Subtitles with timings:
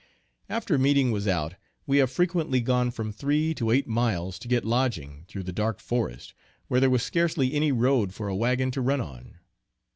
[0.49, 1.53] After meeting was out,
[1.85, 5.79] we have frequently gone from three to eight miles to get lodging, through the dark
[5.79, 6.33] forest,
[6.67, 9.35] where there was scarcely any road for a wagon to run on.